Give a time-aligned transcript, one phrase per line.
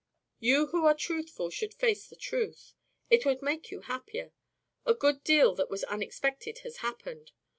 [0.39, 2.73] "You who are truthful should face the truth.
[3.11, 4.33] It would make you happier.
[4.83, 7.33] A good deal that was unexpected has happened.